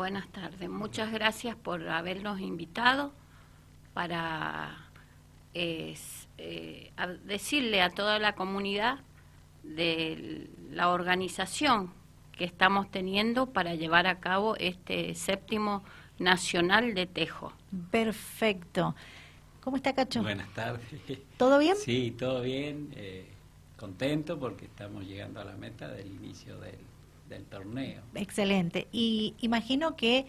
Buenas 0.00 0.28
tardes. 0.28 0.66
Muchas 0.70 1.12
gracias 1.12 1.54
por 1.56 1.86
habernos 1.86 2.40
invitado 2.40 3.12
para 3.92 4.88
eh, 5.52 5.94
decirle 7.26 7.82
a 7.82 7.90
toda 7.90 8.18
la 8.18 8.34
comunidad 8.34 9.00
de 9.62 10.48
la 10.70 10.88
organización 10.88 11.92
que 12.32 12.44
estamos 12.44 12.90
teniendo 12.90 13.52
para 13.52 13.74
llevar 13.74 14.06
a 14.06 14.20
cabo 14.20 14.56
este 14.56 15.14
séptimo 15.14 15.84
nacional 16.18 16.94
de 16.94 17.04
Tejo. 17.04 17.52
Perfecto. 17.90 18.94
¿Cómo 19.62 19.76
está 19.76 19.94
Cacho? 19.94 20.22
Buenas 20.22 20.48
tardes. 20.54 20.88
¿Todo 21.36 21.58
bien? 21.58 21.76
Sí, 21.76 22.16
todo 22.18 22.40
bien. 22.40 22.90
Eh, 22.96 23.28
contento 23.76 24.40
porque 24.40 24.64
estamos 24.64 25.04
llegando 25.04 25.42
a 25.42 25.44
la 25.44 25.56
meta 25.56 25.88
del 25.88 26.06
inicio 26.06 26.58
del, 26.58 26.78
del 27.30 27.46
torneo. 27.46 28.02
Excelente. 28.14 28.88
Y 28.92 29.34
imagino 29.40 29.96
que 29.96 30.26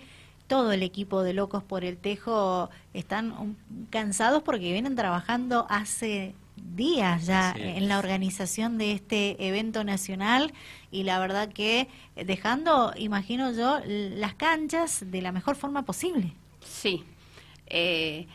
todo 0.48 0.72
el 0.72 0.84
equipo 0.84 1.24
de 1.24 1.34
Locos 1.34 1.64
por 1.64 1.84
el 1.84 1.98
Tejo 1.98 2.70
están 2.94 3.58
cansados 3.90 4.44
porque 4.44 4.72
vienen 4.72 4.96
trabajando 4.96 5.66
hace 5.70 6.36
días 6.56 7.26
ya 7.26 7.54
en 7.58 7.88
la 7.88 8.00
organización 8.00 8.78
de 8.78 8.92
este 8.92 9.48
evento 9.48 9.84
nacional 9.84 10.54
y 10.92 11.04
la 11.04 11.20
verdad 11.20 11.52
que 11.52 11.88
dejando, 12.16 12.94
imagino 12.98 13.52
yo, 13.52 13.80
las 13.86 14.36
canchas 14.36 15.04
de 15.08 15.22
la 15.22 15.32
mejor 15.32 15.56
forma 15.56 15.84
posible. 15.84 16.34
Sí, 16.64 17.04
eh, 17.68 18.28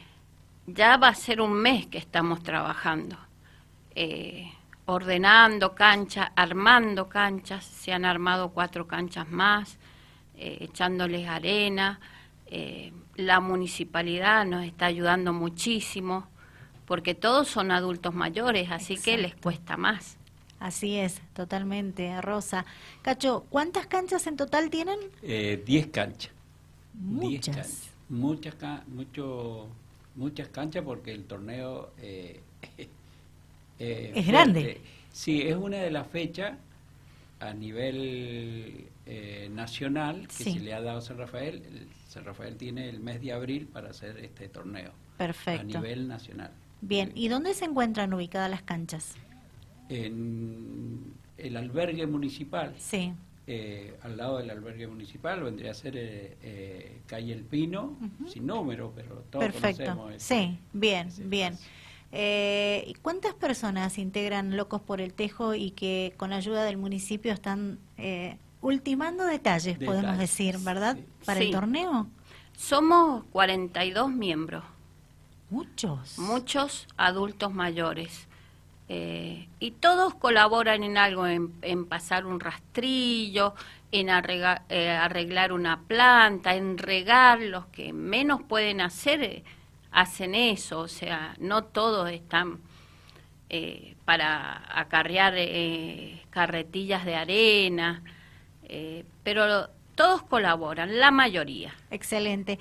ya 0.67 0.97
va 0.97 1.09
a 1.09 1.15
ser 1.15 1.41
un 1.41 1.53
mes 1.53 1.87
que 1.87 1.99
estamos 1.99 2.43
trabajando, 2.43 3.17
eh, 3.95 4.51
ordenando 4.87 5.75
canchas, 5.75 6.31
armando 6.37 7.09
canchas, 7.09 7.65
se 7.65 7.93
han 7.93 8.05
armado 8.05 8.51
cuatro 8.51 8.87
canchas 8.87 9.29
más, 9.29 9.79
eh, 10.37 10.59
echándoles 10.61 11.29
arena, 11.29 12.01
la 13.17 13.41
municipalidad 13.41 14.47
nos 14.47 14.65
está 14.65 14.87
ayudando 14.87 15.33
muchísimo 15.33 16.29
porque 16.87 17.15
todos 17.15 17.49
son 17.49 17.73
adultos 17.73 18.15
mayores, 18.15 18.71
así 18.71 18.97
que 18.97 19.19
les 19.19 19.35
cuesta 19.35 19.77
más. 19.77 20.17
Así 20.59 20.97
es, 20.97 21.21
totalmente, 21.35 22.21
Rosa. 22.23 22.65
Cacho, 23.03 23.45
¿cuántas 23.51 23.87
canchas 23.87 24.27
en 24.27 24.37
total 24.37 24.71
tienen? 24.71 24.99
Eh, 25.23 25.63
diez 25.67 25.89
canchas. 25.89 26.33
Muchas. 26.95 27.55
canchas. 27.57 27.91
Muchas, 28.09 28.55
mucho, 28.89 29.69
muchas 30.15 30.49
canchas 30.49 30.83
porque 30.85 31.13
el 31.13 31.25
torneo... 31.25 31.91
Eh, 33.79 34.13
eh, 34.15 34.21
es 34.21 34.27
grande. 34.27 34.81
Sí, 35.13 35.43
es 35.43 35.57
una 35.57 35.79
de 35.79 35.91
las 35.91 36.07
fechas 36.07 36.57
a 37.41 37.53
nivel 37.53 38.87
nacional 39.51 40.27
que 40.29 40.45
se 40.45 40.61
le 40.61 40.75
ha 40.75 40.81
dado 40.81 40.99
a 40.99 41.03
San 41.03 41.19
Rafael. 41.19 41.89
San 42.09 42.25
Rafael 42.25 42.57
tiene 42.57 42.89
el 42.89 43.01
mes 43.01 43.21
de 43.21 43.33
abril 43.33 43.67
para 43.67 43.91
hacer 43.91 44.19
este 44.19 44.49
torneo. 44.49 44.93
Perfecto. 45.17 45.79
A 45.79 45.81
nivel 45.81 46.09
nacional. 46.09 46.51
Bien, 46.81 47.13
¿y 47.15 47.29
dónde 47.29 47.55
se 47.55 47.65
encuentran 47.65 48.13
ubicadas 48.13 48.51
las 48.51 48.63
canchas? 48.63 49.15
En 49.89 51.15
el 51.39 51.57
albergue 51.57 52.07
municipal. 52.07 52.75
Sí. 52.79 53.13
Eh, 53.49 53.97
al 54.03 54.17
lado 54.17 54.39
del 54.39 54.51
albergue 54.51 54.89
municipal 54.89 55.41
vendría 55.43 55.71
a 55.71 55.75
ser 55.75 55.97
eh, 55.97 56.37
eh, 56.43 57.01
calle 57.07 57.33
El 57.33 57.45
Pino, 57.45 57.97
sin 58.27 58.45
número, 58.45 58.93
pero 58.95 59.23
todos 59.31 59.45
Perfecto. 59.45 59.97
conocemos. 59.97 60.23
sí, 60.23 60.59
bien, 60.73 61.09
bien. 61.25 61.55
Eh, 62.13 62.95
¿Cuántas 63.03 63.35
personas 63.35 63.99
integran 63.99 64.57
Locos 64.57 64.81
por 64.81 65.01
el 65.01 65.13
Tejo 65.13 65.55
y 65.55 65.73
que 65.73 66.15
con 66.17 66.31
la 66.31 66.37
ayuda 66.37 66.65
del 66.65 66.77
municipio 66.77 67.33
están 67.33 67.79
ultimando 68.61 69.25
detalles, 69.25 69.79
podemos 69.79 70.19
decir, 70.19 70.59
¿verdad? 70.59 70.97
Para 71.25 71.41
el 71.41 71.51
torneo. 71.51 72.09
Somos 72.57 73.25
42 73.33 74.11
miembros. 74.11 74.65
Muchos. 75.51 76.19
Muchos 76.19 76.87
adultos 76.97 77.53
mayores. 77.53 78.27
Eh, 78.89 79.49
y 79.59 79.73
todos 79.73 80.15
colaboran 80.15 80.85
en 80.85 80.97
algo, 80.97 81.27
en, 81.27 81.87
pasar 81.87 82.25
un 82.25 82.41
rastrillo, 82.41 83.55
en 83.93 84.09
eh, 84.09 84.91
arreglar, 84.91 85.53
una 85.53 85.81
planta, 85.83 86.55
en 86.55 86.79
regar. 86.79 87.41
Los 87.41 87.67
que 87.67 87.93
menos 87.93 88.43
pueden 88.43 88.81
hacer 88.81 89.23
eh, 89.23 89.45
hacen 89.97 90.35
eso. 90.35 90.81
O 90.81 90.89
sea, 90.89 91.35
no 91.39 91.65
todos 91.65 92.11
están 92.11 92.61
para 94.05 94.63
acarrear 94.79 95.35
carretillas 96.31 97.05
de 97.05 97.15
arena, 97.15 98.03
pero 99.23 99.69
todos 99.95 100.23
colaboran, 100.23 100.99
la 101.01 101.11
mayoría. 101.11 101.75
Excelente. 101.91 102.59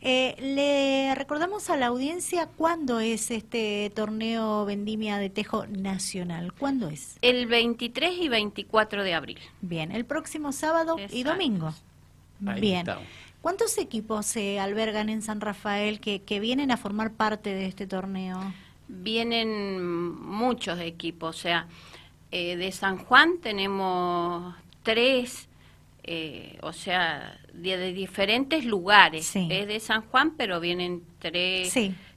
Eh, 0.00 0.36
le 0.38 1.12
recordamos 1.16 1.70
a 1.70 1.76
la 1.76 1.86
audiencia 1.86 2.46
cuándo 2.46 3.00
es 3.00 3.32
este 3.32 3.90
torneo 3.94 4.64
Vendimia 4.64 5.18
de 5.18 5.28
Tejo 5.28 5.66
Nacional. 5.66 6.52
¿Cuándo 6.52 6.88
es? 6.88 7.18
El 7.20 7.46
23 7.46 8.16
y 8.18 8.28
24 8.28 9.02
de 9.02 9.14
abril. 9.14 9.40
Bien, 9.60 9.90
el 9.90 10.04
próximo 10.04 10.52
sábado 10.52 10.96
y 11.10 11.24
domingo. 11.24 11.74
Bien. 12.38 12.86
¿Cuántos 13.40 13.78
equipos 13.78 14.26
se 14.26 14.58
albergan 14.58 15.08
en 15.08 15.22
San 15.22 15.40
Rafael 15.40 16.00
que, 16.00 16.22
que 16.22 16.40
vienen 16.40 16.70
a 16.70 16.76
formar 16.76 17.12
parte 17.12 17.54
de 17.54 17.66
este 17.66 17.86
torneo? 17.86 18.38
Vienen 18.88 20.12
muchos 20.20 20.80
equipos, 20.80 21.36
o 21.36 21.38
sea, 21.38 21.66
eh, 22.30 22.56
de 22.56 22.72
San 22.72 22.98
Juan 22.98 23.38
tenemos 23.40 24.54
tres, 24.82 25.48
eh, 26.02 26.58
o 26.62 26.72
sea, 26.72 27.38
de, 27.54 27.92
diferentes 27.92 28.64
lugares. 28.64 29.34
Es 29.34 29.68
de 29.68 29.80
San 29.80 30.02
Juan, 30.02 30.34
pero 30.36 30.60
vienen 30.60 31.02
tres 31.18 31.74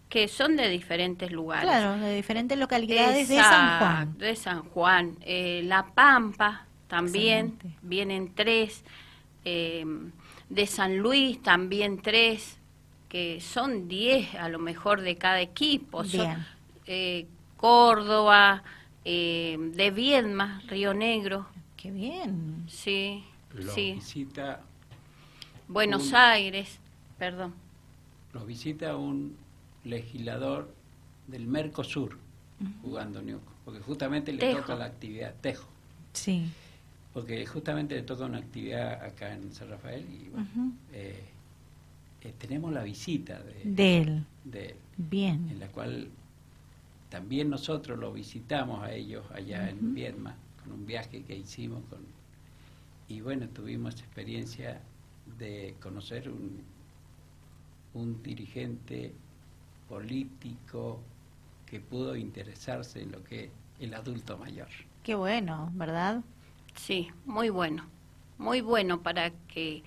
que 0.09 0.27
son 0.27 0.57
de 0.57 0.67
diferentes 0.67 1.31
lugares. 1.31 1.63
Claro, 1.63 1.97
de 1.97 2.15
diferentes 2.15 2.57
localidades 2.57 3.29
de 3.29 3.37
San 3.37 3.79
Juan. 3.79 4.17
De 4.17 4.35
San 4.35 4.63
Juan. 4.63 5.15
Eh, 5.21 5.61
la 5.63 5.85
Pampa 5.85 6.65
también, 6.89 7.57
vienen 7.81 8.33
tres. 8.35 8.83
Eh, 10.51 10.53
de 10.53 10.67
San 10.67 10.97
Luis 10.99 11.41
también 11.41 12.01
tres, 12.01 12.57
que 13.09 13.41
son 13.41 13.87
diez 13.87 14.35
a 14.35 14.49
lo 14.49 14.59
mejor 14.59 15.01
de 15.01 15.15
cada 15.17 15.41
equipo. 15.41 16.03
Son, 16.03 16.45
Córdoba, 17.57 18.63
de 19.03 19.91
Viedma, 19.93 20.61
Río 20.67 20.93
Negro. 20.93 21.47
Qué 21.77 21.91
bien. 21.91 22.65
Sí 22.67 23.23
los 23.53 23.75
visita 23.75 24.61
Buenos 25.67 26.13
Aires, 26.13 26.79
perdón. 27.17 27.53
Los 28.33 28.45
visita 28.45 28.95
un 28.95 29.37
legislador 29.83 30.73
del 31.27 31.47
Mercosur 31.47 32.17
jugando 32.81 33.21
Ñuco, 33.21 33.51
porque 33.65 33.79
justamente 33.79 34.31
le 34.33 34.53
toca 34.53 34.75
la 34.75 34.85
actividad 34.85 35.33
Tejo. 35.41 35.67
Sí. 36.13 36.49
Porque 37.13 37.45
justamente 37.45 37.95
le 37.95 38.03
toca 38.03 38.25
una 38.25 38.37
actividad 38.37 39.03
acá 39.03 39.33
en 39.33 39.53
San 39.53 39.69
Rafael 39.69 40.05
y 40.09 40.31
eh, 40.93 41.23
eh, 42.21 42.33
tenemos 42.37 42.71
la 42.71 42.83
visita 42.83 43.41
de, 43.41 43.97
él. 43.97 44.25
de, 44.45 44.75
Bien. 44.97 45.49
En 45.49 45.59
la 45.59 45.67
cual 45.67 46.07
también 47.09 47.49
nosotros 47.49 47.99
lo 47.99 48.13
visitamos 48.13 48.81
a 48.83 48.93
ellos 48.93 49.25
allá 49.31 49.69
en 49.69 49.93
Viedma, 49.93 50.35
con 50.63 50.71
un 50.71 50.85
viaje 50.85 51.23
que 51.23 51.35
hicimos 51.35 51.83
con 51.89 51.99
y 53.11 53.19
bueno, 53.19 53.49
tuvimos 53.49 53.95
experiencia 53.95 54.79
de 55.37 55.75
conocer 55.81 56.29
un, 56.29 56.61
un 57.93 58.23
dirigente 58.23 59.13
político 59.89 61.01
que 61.65 61.81
pudo 61.81 62.15
interesarse 62.15 63.01
en 63.01 63.11
lo 63.11 63.21
que 63.25 63.45
es 63.45 63.51
el 63.81 63.93
adulto 63.95 64.37
mayor. 64.37 64.69
Qué 65.03 65.15
bueno, 65.15 65.71
¿verdad? 65.73 66.21
Sí, 66.85 67.11
muy 67.25 67.49
bueno, 67.49 67.85
muy 68.39 68.61
bueno 68.61 69.01
para 69.01 69.29
que 69.47 69.83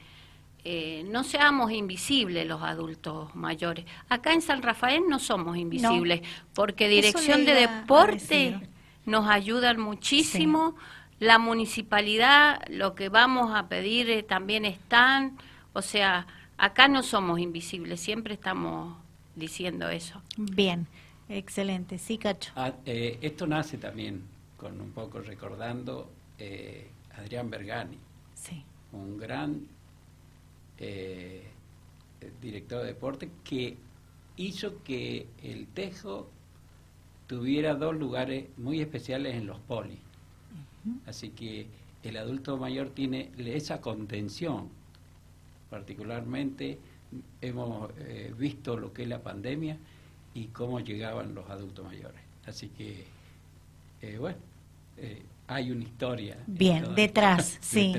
eh, 0.64 1.04
no 1.10 1.24
seamos 1.24 1.72
invisibles 1.72 2.46
los 2.46 2.62
adultos 2.62 3.34
mayores. 3.34 3.84
Acá 4.08 4.32
en 4.32 4.40
San 4.40 4.62
Rafael 4.62 5.02
no 5.08 5.18
somos 5.18 5.56
invisibles, 5.56 6.22
porque 6.54 6.88
Dirección 6.88 7.44
de 7.44 7.54
Deporte 7.54 8.60
nos 9.06 9.28
ayudan 9.28 9.80
muchísimo. 9.80 10.76
La 11.18 11.38
municipalidad, 11.38 12.62
lo 12.68 12.94
que 12.94 13.08
vamos 13.08 13.50
a 13.54 13.68
pedir 13.68 14.08
eh, 14.08 14.22
también 14.22 14.64
están, 14.64 15.36
o 15.72 15.82
sea, 15.82 16.28
acá 16.58 16.86
no 16.86 17.02
somos 17.02 17.40
invisibles, 17.40 18.00
siempre 18.00 18.34
estamos 18.34 18.96
diciendo 19.34 19.88
eso. 19.88 20.22
Bien, 20.36 20.86
excelente, 21.28 21.98
sí, 21.98 22.18
Cacho. 22.18 22.52
Ah, 22.54 22.72
eh, 22.86 23.18
esto 23.20 23.48
nace 23.48 23.78
también 23.78 24.22
con 24.56 24.80
un 24.80 24.92
poco 24.92 25.20
recordando 25.20 26.08
eh, 26.38 26.88
Adrián 27.16 27.50
Bergani, 27.50 27.98
sí. 28.34 28.64
un 28.92 29.16
gran 29.16 29.66
director 32.40 32.80
de 32.80 32.86
deporte 32.88 33.30
que 33.44 33.76
hizo 34.36 34.82
que 34.82 35.28
el 35.42 35.66
Tejo 35.68 36.28
tuviera 37.26 37.74
dos 37.74 37.96
lugares 37.96 38.46
muy 38.56 38.80
especiales 38.80 39.34
en 39.34 39.46
los 39.46 39.58
polis. 39.60 39.98
Así 41.06 41.30
que 41.30 41.66
el 42.02 42.16
adulto 42.18 42.58
mayor 42.58 42.90
tiene 42.90 43.30
esa 43.38 43.80
contención, 43.80 44.68
particularmente 45.70 46.78
hemos 47.40 47.90
eh, 47.98 48.34
visto 48.36 48.76
lo 48.76 48.92
que 48.92 49.04
es 49.04 49.08
la 49.08 49.22
pandemia 49.22 49.78
y 50.34 50.48
cómo 50.48 50.80
llegaban 50.80 51.34
los 51.34 51.48
adultos 51.48 51.86
mayores. 51.86 52.20
Así 52.44 52.68
que, 52.68 53.04
eh, 54.02 54.18
bueno, 54.18 54.36
eh, 54.98 55.22
hay 55.46 55.70
una 55.70 55.82
historia. 55.82 56.38
Bien, 56.46 56.94
detrás, 56.94 57.58
sí. 57.60 57.94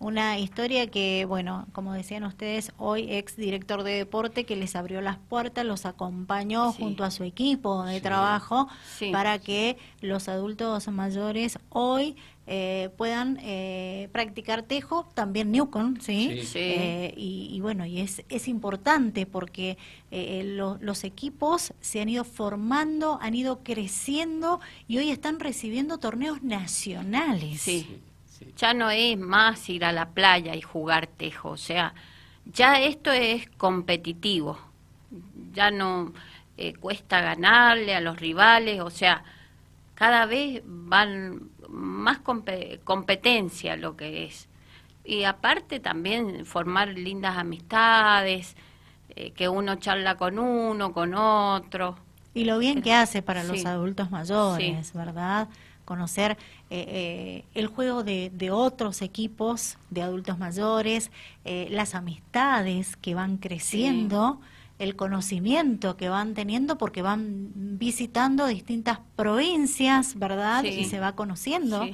Una 0.00 0.38
historia 0.38 0.86
que, 0.86 1.26
bueno, 1.26 1.66
como 1.72 1.92
decían 1.92 2.24
ustedes, 2.24 2.72
hoy 2.78 3.12
ex 3.12 3.36
director 3.36 3.82
de 3.82 3.92
deporte 3.92 4.46
que 4.46 4.56
les 4.56 4.74
abrió 4.74 5.02
las 5.02 5.18
puertas, 5.18 5.66
los 5.66 5.84
acompañó 5.84 6.72
junto 6.72 7.04
a 7.04 7.10
su 7.10 7.22
equipo 7.22 7.84
de 7.84 8.00
trabajo 8.00 8.66
para 9.12 9.38
que 9.38 9.76
los 10.00 10.30
adultos 10.30 10.88
mayores 10.88 11.58
hoy 11.68 12.16
eh, 12.46 12.88
puedan 12.96 13.36
eh, 13.42 14.08
practicar 14.10 14.62
tejo, 14.62 15.06
también 15.12 15.52
Newcon, 15.52 16.00
¿sí? 16.00 16.48
Eh, 16.54 17.12
y, 17.14 17.60
bueno, 17.60 17.84
y 17.84 18.00
es, 18.00 18.24
es 18.30 18.48
importante 18.48 19.26
porque 19.26 19.76
los 20.10 21.04
equipos 21.04 21.74
se 21.82 22.00
han 22.00 22.08
ido 22.08 22.24
formando, 22.24 23.18
han 23.20 23.34
ido 23.34 23.62
creciendo 23.62 24.60
y 24.88 24.96
hoy 24.96 25.10
están 25.10 25.40
recibiendo 25.40 25.98
torneos 25.98 26.42
nacionales. 26.42 27.60
Sí 27.60 28.00
ya 28.56 28.74
no 28.74 28.90
es 28.90 29.18
más 29.18 29.68
ir 29.68 29.84
a 29.84 29.92
la 29.92 30.10
playa 30.10 30.54
y 30.54 30.62
jugar 30.62 31.06
tejo, 31.06 31.50
o 31.50 31.56
sea, 31.56 31.94
ya 32.44 32.80
esto 32.80 33.12
es 33.12 33.48
competitivo, 33.56 34.58
ya 35.52 35.70
no 35.70 36.12
eh, 36.56 36.74
cuesta 36.74 37.20
ganarle 37.20 37.94
a 37.94 38.00
los 38.00 38.18
rivales, 38.18 38.80
o 38.80 38.90
sea, 38.90 39.24
cada 39.94 40.26
vez 40.26 40.62
van 40.64 41.50
más 41.68 42.20
competencia 42.84 43.76
lo 43.76 43.96
que 43.96 44.24
es. 44.24 44.48
Y 45.04 45.24
aparte 45.24 45.80
también 45.80 46.44
formar 46.46 46.88
lindas 46.88 47.36
amistades, 47.36 48.56
eh, 49.16 49.32
que 49.32 49.48
uno 49.48 49.76
charla 49.76 50.16
con 50.16 50.38
uno, 50.38 50.92
con 50.92 51.14
otro. 51.14 51.96
Y 52.32 52.44
lo 52.44 52.58
bien 52.58 52.80
que 52.80 52.92
hace 52.92 53.22
para 53.22 53.42
los 53.42 53.64
adultos 53.66 54.10
mayores, 54.10 54.92
¿verdad? 54.92 55.48
Conocer 55.90 56.38
eh, 56.70 56.84
eh, 56.86 57.44
el 57.54 57.66
juego 57.66 58.04
de, 58.04 58.50
otros 58.52 59.02
equipos 59.02 59.76
de 59.90 60.02
adultos 60.02 60.38
mayores, 60.38 61.10
eh, 61.44 61.66
las 61.68 61.96
amistades 61.96 62.94
que 62.94 63.16
van 63.16 63.38
creciendo, 63.38 64.40
el 64.78 64.94
conocimiento 64.94 65.96
que 65.96 66.08
van 66.08 66.34
teniendo 66.34 66.78
porque 66.78 67.02
van 67.02 67.50
visitando 67.56 68.46
distintas 68.46 69.00
provincias, 69.16 70.16
¿verdad? 70.16 70.62
Y 70.62 70.84
se 70.84 71.00
va 71.00 71.16
conociendo. 71.16 71.84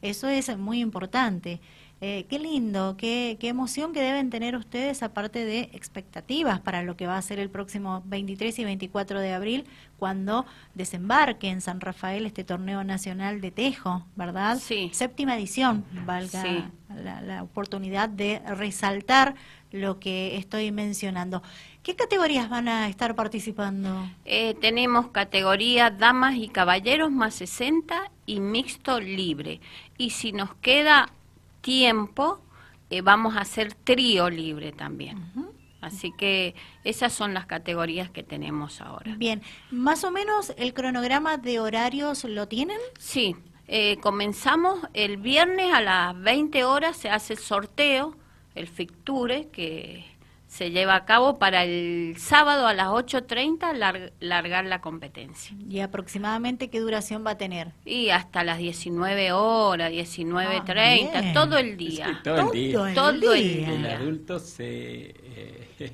Eso 0.00 0.28
es 0.28 0.56
muy 0.56 0.80
importante. 0.80 1.60
Eh, 2.04 2.26
qué 2.28 2.40
lindo, 2.40 2.96
qué, 2.98 3.36
qué 3.38 3.46
emoción 3.46 3.92
que 3.92 4.02
deben 4.02 4.28
tener 4.28 4.56
ustedes, 4.56 5.04
aparte 5.04 5.44
de 5.44 5.70
expectativas 5.72 6.58
para 6.58 6.82
lo 6.82 6.96
que 6.96 7.06
va 7.06 7.16
a 7.16 7.22
ser 7.22 7.38
el 7.38 7.48
próximo 7.48 8.02
23 8.06 8.58
y 8.58 8.64
24 8.64 9.20
de 9.20 9.32
abril, 9.32 9.66
cuando 10.00 10.44
desembarque 10.74 11.48
en 11.48 11.60
San 11.60 11.80
Rafael 11.80 12.26
este 12.26 12.42
torneo 12.42 12.82
nacional 12.82 13.40
de 13.40 13.52
Tejo, 13.52 14.04
¿verdad? 14.16 14.58
Sí. 14.58 14.90
Séptima 14.92 15.36
edición, 15.36 15.84
valga 16.04 16.72
la, 16.92 17.44
oportunidad 17.44 18.08
de 18.08 18.42
resaltar 18.48 19.36
lo 19.70 20.00
que 20.00 20.36
estoy 20.38 20.72
mencionando. 20.72 21.40
¿Qué 21.84 21.94
categorías 21.94 22.50
van 22.50 22.66
a 22.66 22.88
estar 22.88 23.14
participando? 23.14 24.10
Eh, 24.24 24.56
tenemos 24.60 25.10
categoría 25.10 25.90
damas 25.90 26.34
y 26.34 26.48
caballeros 26.48 27.12
más 27.12 27.34
60 27.36 28.10
y 28.26 28.40
mixto 28.40 28.98
libre. 28.98 29.60
Y 29.98 30.10
si 30.10 30.32
nos 30.32 30.52
queda 30.56 31.12
tiempo, 31.62 32.42
eh, 32.90 33.00
vamos 33.00 33.36
a 33.36 33.40
hacer 33.40 33.72
trío 33.72 34.28
libre 34.28 34.72
también. 34.72 35.32
Así 35.80 36.12
que 36.12 36.54
esas 36.84 37.12
son 37.12 37.34
las 37.34 37.46
categorías 37.46 38.10
que 38.10 38.22
tenemos 38.22 38.80
ahora. 38.80 39.16
Bien, 39.16 39.42
más 39.70 40.04
o 40.04 40.10
menos 40.10 40.52
el 40.56 40.74
cronograma 40.74 41.38
de 41.38 41.58
horarios 41.58 42.22
lo 42.24 42.46
tienen? 42.46 42.78
Sí, 42.98 43.34
eh, 43.66 43.96
comenzamos 44.00 44.78
el 44.94 45.16
viernes 45.16 45.72
a 45.72 45.80
las 45.80 46.20
20 46.20 46.64
horas, 46.64 46.96
se 46.96 47.08
hace 47.08 47.32
el 47.32 47.38
sorteo, 47.38 48.16
el 48.54 48.68
Ficture, 48.68 49.48
que 49.48 50.04
se 50.52 50.70
lleva 50.70 50.96
a 50.96 51.06
cabo 51.06 51.38
para 51.38 51.64
el 51.64 52.16
sábado 52.18 52.66
a 52.66 52.74
las 52.74 52.88
8.30 52.88 54.12
largar 54.20 54.66
la 54.66 54.82
competencia. 54.82 55.56
¿Y 55.66 55.80
aproximadamente 55.80 56.68
qué 56.68 56.78
duración 56.78 57.24
va 57.24 57.30
a 57.30 57.38
tener? 57.38 57.72
Y 57.86 58.10
hasta 58.10 58.44
las 58.44 58.58
19 58.58 59.32
horas, 59.32 59.90
19.30, 59.90 61.10
ah, 61.14 61.32
todo 61.32 61.56
el 61.56 61.78
día. 61.78 62.20
todo, 62.22 62.52
el 62.52 62.52
día. 62.52 62.94
Todo 62.94 63.10
el 63.10 63.20
día. 63.20 63.72
El 63.72 63.86
adulto 63.86 64.38
se... 64.38 65.14
Eh, 65.24 65.68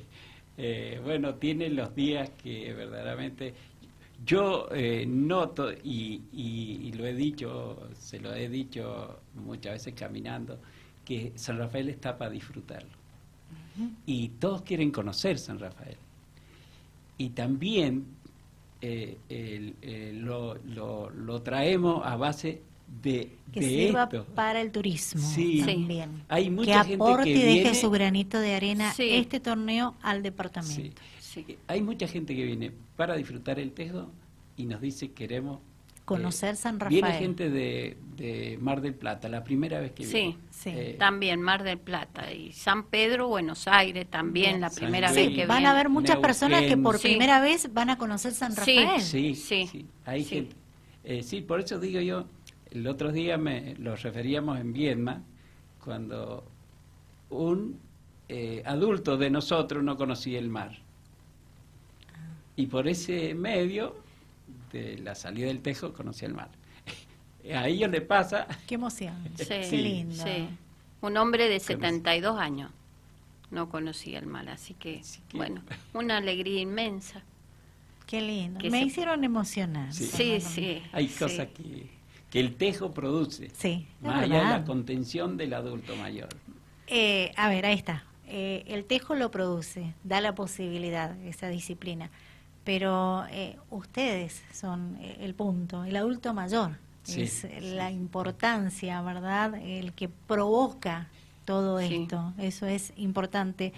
eh, 0.58 1.00
bueno, 1.04 1.37
tiene 1.37 1.69
los 1.69 1.94
días 1.94 2.28
que 2.43 2.75
verdaderamente... 2.75 3.54
Yo 4.26 4.69
eh, 4.72 5.04
noto, 5.06 5.70
y, 5.70 6.22
y 6.32 6.93
lo 6.94 7.06
he 7.06 7.14
dicho, 7.14 7.88
se 7.96 8.19
lo 8.19 8.34
he 8.34 8.49
dicho 8.49 9.20
muchas 9.37 9.75
veces 9.75 9.94
caminando, 9.94 10.58
que 11.04 11.32
San 11.37 11.58
Rafael 11.58 11.88
está 11.90 12.19
para 12.19 12.32
disfrutarlo 12.32 12.97
y 14.06 14.28
todos 14.40 14.62
quieren 14.62 14.90
conocer 14.90 15.38
San 15.38 15.58
Rafael. 15.58 15.96
Y 17.16 17.30
también 17.30 18.06
eh, 18.80 19.19
eh, 19.28 20.12
lo, 20.14 20.56
lo, 20.56 21.42
traemos 21.42 22.06
a 22.06 22.16
base 22.16 22.62
de, 23.02 23.36
que 23.52 23.62
sirva 23.62 24.08
para 24.34 24.60
el 24.60 24.70
turismo 24.70 25.20
también. 25.66 26.22
Hay 26.28 26.48
mucha 26.50 26.84
que 26.84 26.94
aporte 26.94 27.28
y 27.28 27.34
deje 27.34 27.75
su 27.75 27.90
granito 27.90 28.38
de 28.38 28.54
arena 28.54 28.92
este 28.96 29.40
torneo 29.40 29.94
al 30.02 30.22
departamento. 30.22 31.02
Hay 31.66 31.82
mucha 31.82 32.06
gente 32.08 32.34
que 32.34 32.44
viene 32.44 32.72
para 32.96 33.16
disfrutar 33.16 33.58
el 33.58 33.72
tejo 33.72 34.10
y 34.56 34.66
nos 34.66 34.80
dice 34.80 35.12
queremos 35.12 35.60
conocer 36.08 36.56
San 36.56 36.81
Rafael. 36.81 37.02
Viene 37.02 37.19
gente 37.19 37.50
de, 37.50 38.58
Mar 38.60 38.81
del 38.81 38.94
Plata, 38.94 39.28
la 39.28 39.44
primera 39.44 39.78
vez 39.78 39.93
que 39.93 40.06
viene. 40.06 40.32
Sí, 40.32 40.38
sí, 40.50 40.70
eh, 40.70 40.96
también 40.99 41.40
Mar 41.40 41.62
del 41.62 41.78
Plata 41.78 42.32
y 42.32 42.52
San 42.52 42.84
Pedro, 42.84 43.28
Buenos 43.28 43.69
Aires 43.69 44.06
también, 44.08 44.60
la 44.60 44.70
primera 44.70 45.12
vez 45.12 45.28
que 45.28 45.34
viene. 45.34 45.46
Van 45.46 45.66
a 45.66 45.72
haber 45.72 45.90
muchas 45.90 46.16
personas 46.16 46.62
que 46.62 46.78
por 46.78 46.99
primera 46.99 47.40
vez 47.40 47.72
van 47.75 47.90
a 47.90 47.99
conocer 47.99 48.32
San 48.32 48.56
Rafael. 48.56 49.02
Sí, 49.02 49.34
sí, 49.34 49.66
sí. 49.66 49.87
Hay 50.06 50.25
gente. 50.25 50.56
Eh, 51.05 51.22
sí, 51.22 51.43
por 51.43 51.60
eso 51.60 51.78
digo 51.78 52.00
yo, 52.00 52.25
el 52.70 52.87
otro 52.87 53.12
día 53.12 53.37
me 53.37 53.75
lo 53.76 53.94
referíamos 53.94 54.58
en 54.58 54.72
Viedma, 54.72 55.22
cuando 55.84 56.44
un 57.28 57.78
eh, 58.28 58.62
adulto 58.64 59.19
de 59.19 59.28
nosotros 59.31 59.84
no 59.84 59.96
conocía 59.96 60.38
el 60.38 60.49
mar. 60.49 60.72
Y 62.56 62.66
por 62.66 62.88
ese 62.88 63.35
medio 63.35 64.07
de 64.72 64.98
la 64.98 65.14
salida 65.14 65.46
del 65.46 65.60
tejo 65.60 65.92
conocí 65.92 66.25
el 66.25 66.34
mar. 66.34 66.50
A 67.54 67.68
ellos 67.68 67.90
le 67.90 68.00
pasa... 68.00 68.46
Qué 68.66 68.75
emoción. 68.75 69.14
Sí, 69.37 69.76
lindo. 69.76 70.25
Un 71.00 71.16
hombre 71.16 71.48
de 71.48 71.60
72 71.60 72.38
años 72.38 72.70
no 73.50 73.68
conocía 73.68 74.18
el 74.18 74.26
mar, 74.26 74.48
así 74.48 74.75
que, 74.75 75.02
bueno, 75.32 75.62
una 75.94 76.18
alegría 76.18 76.60
inmensa. 76.60 77.22
Qué 78.06 78.20
lindo. 78.20 78.60
Me 78.70 78.82
hicieron 78.82 79.25
emocionar. 79.25 79.92
Sí, 79.92 80.40
sí. 80.40 80.82
Hay 80.92 81.08
cosas 81.08 81.48
que, 81.48 81.88
que 82.30 82.40
el 82.40 82.56
tejo 82.56 82.92
produce. 82.92 83.50
Sí. 83.50 83.87
Más 84.00 84.25
allá 84.25 84.38
de 84.38 84.44
la 84.44 84.64
contención 84.64 85.37
del 85.37 85.54
adulto 85.54 85.94
mayor. 85.96 86.28
Eh, 86.87 87.32
a 87.37 87.48
ver, 87.48 87.66
ahí 87.66 87.76
está. 87.76 88.04
Eh, 88.26 88.64
el 88.68 88.84
tejo 88.84 89.14
lo 89.14 89.30
produce, 89.30 89.94
da 90.04 90.20
la 90.20 90.34
posibilidad, 90.34 91.18
esa 91.22 91.48
disciplina 91.48 92.10
pero 92.68 93.25
eh, 93.30 93.56
ustedes 93.70 94.44
son 94.52 94.98
eh, 95.00 95.16
el 95.22 95.34
punto, 95.34 95.84
el 95.84 95.96
adulto 95.96 96.34
mayor 96.34 96.72
es 97.06 97.46
la 97.62 97.90
importancia, 97.90 99.00
¿verdad? 99.00 99.54
El 99.54 99.94
que 99.94 100.10
provoca 100.10 101.08
todo 101.46 101.80
esto, 101.80 102.34
eso 102.37 102.66
es 102.66 102.92
importante 102.98 103.72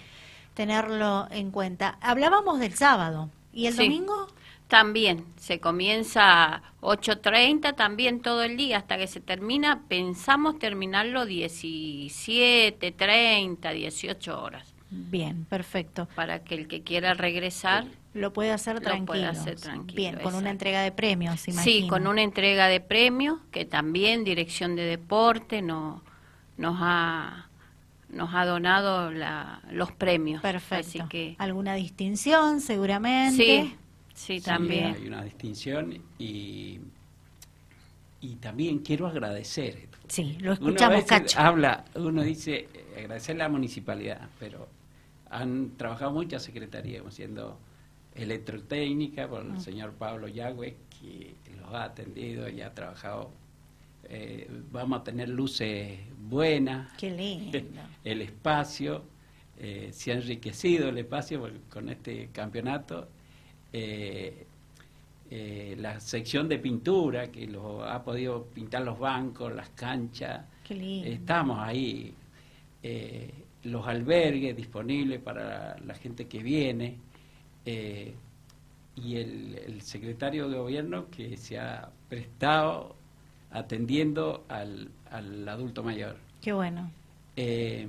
tenerlo 0.55 1.29
en 1.31 1.51
cuenta. 1.51 1.97
Hablábamos 2.01 2.59
del 2.59 2.73
sábado, 2.73 3.29
¿y 3.53 3.67
el 3.67 3.77
domingo? 3.77 4.27
También, 4.67 5.23
se 5.37 5.61
comienza 5.61 6.55
a 6.55 6.61
8.30, 6.81 7.73
también 7.73 8.19
todo 8.19 8.43
el 8.43 8.57
día, 8.57 8.79
hasta 8.79 8.97
que 8.97 9.07
se 9.07 9.21
termina, 9.21 9.83
pensamos 9.87 10.59
terminarlo 10.59 11.23
17.30, 11.23 13.73
18 13.73 14.43
horas. 14.43 14.73
Bien, 14.89 15.45
perfecto. 15.45 16.09
Para 16.13 16.43
que 16.43 16.55
el 16.55 16.67
que 16.67 16.81
quiera 16.81 17.13
regresar 17.13 17.85
lo 18.13 18.33
puede 18.33 18.51
hacer 18.51 18.81
tranquilo. 18.81 19.27
hacer 19.27 19.59
tranquilo. 19.59 19.95
Bien, 19.95 20.19
con 20.19 20.35
una 20.35 20.49
entrega 20.49 20.81
de 20.81 20.91
premios, 20.91 21.47
imagino. 21.47 21.63
Sí, 21.63 21.87
con 21.87 22.07
una 22.07 22.21
entrega 22.21 22.67
de 22.67 22.81
premios 22.81 23.39
que 23.51 23.65
también 23.65 24.23
Dirección 24.23 24.75
de 24.75 24.83
Deporte 24.83 25.61
no, 25.61 26.03
nos 26.57 26.77
ha 26.79 27.47
nos 28.09 28.33
ha 28.33 28.45
donado 28.45 29.09
la, 29.09 29.61
los 29.71 29.93
premios. 29.93 30.41
Perfecto. 30.41 31.07
que 31.07 31.35
alguna 31.39 31.75
distinción, 31.75 32.59
seguramente. 32.59 33.37
Sí, 33.37 33.75
sí, 34.13 34.41
también. 34.41 34.95
Hay 34.95 35.07
una 35.07 35.23
distinción 35.23 35.97
y 36.19 36.81
y 38.21 38.35
también 38.35 38.79
quiero 38.79 39.07
agradecer. 39.07 39.89
Sí, 40.07 40.37
lo 40.39 40.53
escuchamos, 40.53 41.03
Cacho. 41.05 41.39
Habla, 41.39 41.85
uno 41.95 42.21
dice 42.21 42.67
agradecer 42.95 43.35
a 43.37 43.39
la 43.39 43.49
municipalidad, 43.49 44.29
pero 44.39 44.67
han 45.29 45.71
trabajado 45.77 46.11
muchas 46.11 46.43
secretarías, 46.43 47.01
siendo 47.13 47.57
electrotécnica 48.15 49.27
por 49.27 49.45
el 49.45 49.51
ah. 49.51 49.59
señor 49.59 49.93
Pablo 49.93 50.27
Yagüe, 50.27 50.75
que 50.89 51.35
los 51.59 51.73
ha 51.73 51.85
atendido 51.85 52.49
y 52.49 52.61
ha 52.61 52.73
trabajado. 52.73 53.31
Eh, 54.03 54.49
vamos 54.71 55.01
a 55.01 55.03
tener 55.03 55.29
luces 55.29 55.99
buenas. 56.19 56.91
Qué 56.97 57.11
lindo. 57.11 57.59
El 58.03 58.21
espacio, 58.21 59.03
eh, 59.57 59.89
se 59.93 60.11
ha 60.11 60.15
enriquecido 60.15 60.89
el 60.89 60.97
espacio 60.97 61.47
con 61.69 61.87
este 61.89 62.29
campeonato. 62.33 63.07
Eh, 63.71 64.45
la 65.77 65.99
sección 66.01 66.49
de 66.49 66.57
pintura, 66.57 67.31
que 67.31 67.47
lo 67.47 67.85
ha 67.85 68.03
podido 68.03 68.47
pintar 68.47 68.81
los 68.81 68.99
bancos, 68.99 69.53
las 69.53 69.69
canchas. 69.69 70.45
Qué 70.63 70.75
lindo. 70.75 71.07
Estamos 71.07 71.57
ahí. 71.59 72.13
los 73.63 73.87
albergues 73.87 74.57
disponibles 74.57 75.21
para 75.21 75.77
la 75.79 75.93
gente 75.93 76.27
que 76.27 76.39
viene 76.39 76.97
eh, 77.65 78.13
y 78.95 79.15
el, 79.15 79.81
secretario 79.81 80.49
de 80.49 80.57
gobierno 80.57 81.09
que 81.09 81.37
se 81.37 81.59
ha 81.59 81.89
prestado 82.09 82.95
atendiendo 83.51 84.45
al, 84.47 84.89
al 85.09 85.47
adulto 85.47 85.83
mayor. 85.83 86.17
Qué 86.41 86.53
bueno. 86.53 86.91
Eh, 87.35 87.87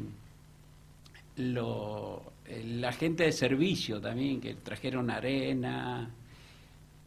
lo, 1.37 2.23
la 2.65 2.93
gente 2.93 3.25
de 3.25 3.33
servicio 3.33 4.01
también, 4.01 4.41
que 4.41 4.55
trajeron 4.55 5.11
arena, 5.11 6.11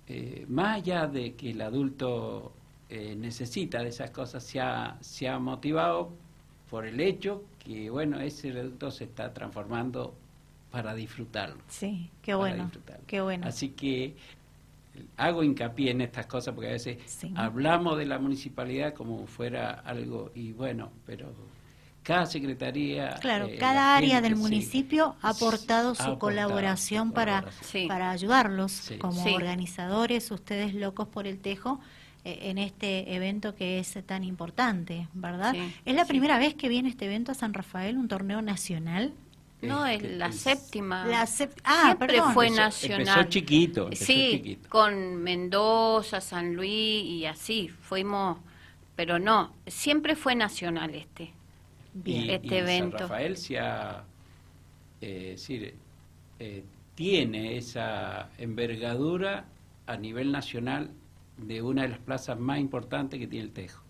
eh, 0.07 0.45
más 0.47 0.77
allá 0.77 1.07
de 1.07 1.33
que 1.33 1.51
el 1.51 1.61
adulto 1.61 2.53
necesita 2.89 3.81
de 3.81 3.89
esas 3.89 4.11
cosas, 4.11 4.43
se 4.43 4.59
ha, 4.61 4.97
se 5.01 5.27
ha 5.27 5.37
motivado 5.37 6.11
por 6.69 6.85
el 6.85 6.99
hecho 7.01 7.43
que, 7.59 7.89
bueno, 7.89 8.19
ese 8.21 8.51
adulto 8.51 8.91
se 8.91 9.05
está 9.05 9.33
transformando 9.33 10.13
para 10.75 10.93
disfrutarlo. 10.93 11.63
Sí, 11.69 12.09
qué 12.21 12.35
bueno. 12.35 12.69
Qué 13.07 13.21
bueno. 13.21 13.47
Así 13.47 13.69
que 13.69 14.17
hago 15.15 15.41
hincapié 15.41 15.91
en 15.91 16.01
estas 16.01 16.25
cosas 16.25 16.53
porque 16.53 16.67
a 16.67 16.73
veces 16.73 16.97
hablamos 17.35 17.97
de 17.97 18.05
la 18.05 18.19
municipalidad 18.19 18.93
como 18.93 19.25
fuera 19.25 19.71
algo 19.85 20.31
y 20.35 20.51
bueno, 20.51 20.91
pero 21.05 21.33
cada 22.03 22.25
secretaría 22.25 23.15
claro 23.21 23.45
eh, 23.45 23.57
cada 23.57 23.95
área 23.95 24.19
del 24.19 24.35
municipio 24.35 25.15
ha 25.21 25.29
aportado 25.29 25.95
su 25.95 26.19
colaboración 26.19 27.13
para 27.13 27.45
para 27.87 28.11
ayudarlos 28.11 28.91
como 28.99 29.23
organizadores 29.33 30.29
ustedes 30.29 30.75
locos 30.75 31.07
por 31.07 31.25
el 31.25 31.39
tejo 31.39 31.79
eh, 32.23 32.37
en 32.43 32.59
este 32.59 33.15
evento 33.15 33.55
que 33.55 33.79
es 33.79 33.97
tan 34.05 34.23
importante 34.23 35.07
verdad 35.13 35.55
es 35.83 35.95
la 35.95 36.05
primera 36.05 36.37
vez 36.37 36.53
que 36.53 36.69
viene 36.69 36.89
este 36.89 37.05
evento 37.05 37.31
a 37.31 37.35
San 37.35 37.55
Rafael 37.55 37.97
un 37.97 38.07
torneo 38.07 38.43
nacional 38.43 39.13
no, 39.61 39.85
es 39.85 40.03
la 40.03 40.31
séptima. 40.31 41.05
La 41.05 41.21
ah, 41.63 41.83
Siempre 41.85 42.21
fue 42.33 42.49
nacional. 42.49 43.01
Empezó 43.01 43.23
chiquito. 43.29 43.89
sí, 43.93 44.59
con 44.69 45.17
Mendoza, 45.17 46.21
San 46.21 46.55
Luis 46.55 47.03
y 47.05 47.25
así. 47.25 47.69
Fuimos, 47.69 48.37
pero 48.95 49.19
no, 49.19 49.53
siempre 49.67 50.15
fue 50.15 50.35
nacional 50.35 50.93
este, 50.95 51.31
este 52.05 52.59
evento. 52.59 52.97
San 52.97 53.09
Rafael 53.09 53.37
se 53.37 53.59
ha, 53.59 54.03
eh, 55.01 55.35
eh, 56.39 56.63
tiene 56.95 57.57
esa 57.57 58.29
envergadura 58.37 59.45
a 59.87 59.97
nivel 59.97 60.31
nacional 60.31 60.89
de 61.37 61.61
una 61.61 61.83
de 61.83 61.89
las 61.89 61.99
plazas 61.99 62.39
más 62.39 62.59
importantes 62.59 63.19
que 63.19 63.27
tiene 63.27 63.45
el 63.45 63.51
Tejo. 63.51 63.81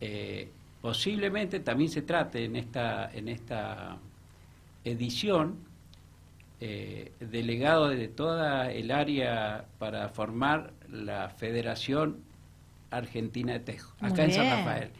Eh, 0.00 0.50
posiblemente 0.80 1.60
también 1.60 1.88
se 1.88 2.02
trate 2.02 2.44
en 2.44 2.56
esta 2.56 3.12
en 3.12 3.28
esta 3.28 3.98
edición, 4.84 5.56
eh, 6.60 7.12
delegado 7.20 7.88
de 7.88 8.08
toda 8.08 8.72
el 8.72 8.90
área 8.90 9.64
para 9.78 10.08
formar 10.08 10.72
la 10.88 11.28
Federación 11.30 12.18
Argentina 12.90 13.54
de 13.54 13.60
Tejo, 13.60 13.94
acá 14.00 14.24
en 14.24 14.32
San 14.32 14.50
Rafael. 14.50 14.90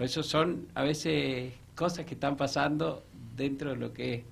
eso 0.00 0.22
son 0.22 0.68
a 0.74 0.82
veces 0.82 1.52
cosas 1.74 2.04
que 2.04 2.14
están 2.14 2.36
pasando 2.36 3.04
dentro 3.36 3.70
de 3.70 3.76
lo 3.76 3.92
que 3.92 4.14
es 4.14 4.22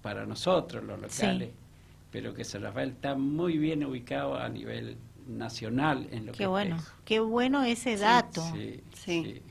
para 0.00 0.26
nosotros 0.26 0.82
los 0.82 1.00
locales, 1.00 1.50
pero 2.10 2.34
que 2.34 2.44
San 2.44 2.62
Rafael 2.62 2.90
está 2.90 3.14
muy 3.14 3.58
bien 3.58 3.84
ubicado 3.84 4.36
a 4.36 4.48
nivel 4.48 4.96
nacional 5.28 6.08
en 6.10 6.26
lo 6.26 6.32
qué 6.32 6.38
que 6.38 6.46
bueno, 6.46 6.78
Qué 7.04 7.20
bueno 7.20 7.62
ese 7.62 7.96
dato. 7.96 8.42
sí 8.94 9.42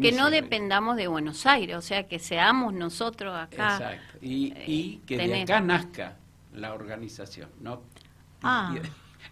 que 0.00 0.12
no 0.12 0.30
dependamos 0.30 0.96
de 0.96 1.08
Buenos 1.08 1.46
Aires, 1.46 1.76
o 1.76 1.82
sea, 1.82 2.06
que 2.06 2.18
seamos 2.18 2.74
nosotros 2.74 3.34
acá. 3.34 3.74
Exacto. 3.74 4.18
Y, 4.20 4.52
eh, 4.56 5.00
que 5.06 5.16
de 5.16 5.42
acá 5.42 5.60
nazca 5.60 6.16
la 6.54 6.74
organización, 6.74 7.48
¿no? 7.60 7.82
Ah, 8.42 8.74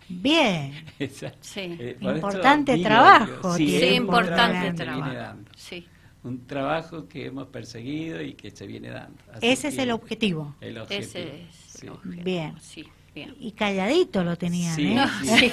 bien. 0.08 0.84
sí. 1.40 1.76
Eh, 1.78 1.98
importante 2.00 2.78
trabajo. 2.78 3.56
Sí, 3.56 3.84
importante 3.94 4.72
trabajo. 4.72 5.38
Sí. 5.56 5.86
Un 6.22 6.46
trabajo 6.46 7.08
que 7.08 7.26
hemos 7.26 7.46
perseguido 7.48 8.20
y 8.20 8.34
que 8.34 8.50
se 8.50 8.66
viene 8.66 8.90
dando. 8.90 9.22
Ese 9.40 9.68
es 9.68 9.78
el 9.78 9.90
objetivo. 9.90 10.54
El 10.60 10.78
objetivo. 10.78 11.08
Ese 11.08 11.44
es 11.48 11.82
el 11.82 11.88
objetivo. 11.90 12.24
Bien. 12.24 12.60
Sí, 12.60 12.86
bien. 13.14 13.34
Y 13.38 13.52
calladito 13.52 14.22
lo 14.22 14.36
tenían, 14.36 14.76
sí, 14.76 14.94
¿eh? 14.96 15.06
Sí. 15.24 15.52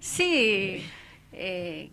sí. 0.00 0.84
Eh, 1.32 1.90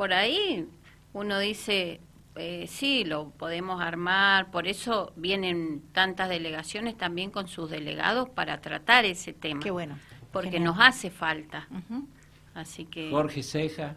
por 0.00 0.14
ahí 0.14 0.66
uno 1.12 1.38
dice, 1.38 2.00
eh, 2.34 2.64
sí, 2.66 3.04
lo 3.04 3.28
podemos 3.32 3.82
armar, 3.82 4.50
por 4.50 4.66
eso 4.66 5.12
vienen 5.14 5.82
tantas 5.92 6.30
delegaciones 6.30 6.96
también 6.96 7.30
con 7.30 7.48
sus 7.48 7.68
delegados 7.68 8.30
para 8.30 8.62
tratar 8.62 9.04
ese 9.04 9.34
tema. 9.34 9.60
Qué 9.60 9.70
bueno. 9.70 9.98
Porque 10.32 10.58
nos 10.58 10.78
hace 10.80 11.10
falta. 11.10 11.68
Así 12.54 12.86
que... 12.86 13.10
Jorge 13.10 13.42
Ceja 13.42 13.94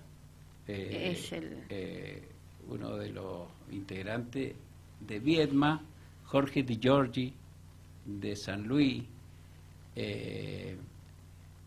eh, 0.67 1.13
es 1.13 1.31
el... 1.31 1.63
Eh, 1.69 2.27
uno 2.67 2.97
de 2.97 3.09
los 3.09 3.47
integrantes 3.71 4.55
de 4.99 5.19
Viedma, 5.19 5.83
Jorge 6.25 6.63
Di 6.63 6.79
Giorgi 6.81 7.33
de 8.03 8.35
San 8.35 8.67
Luis, 8.67 9.05